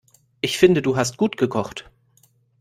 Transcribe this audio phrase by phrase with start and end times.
[0.39, 1.91] Ich finde du hast gut gekocht.